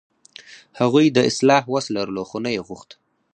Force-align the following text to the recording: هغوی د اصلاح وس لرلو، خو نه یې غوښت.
هغوی 0.79 1.05
د 1.11 1.17
اصلاح 1.29 1.63
وس 1.73 1.85
لرلو، 1.95 2.23
خو 2.29 2.37
نه 2.45 2.49
یې 2.55 2.61
غوښت. 2.67 2.89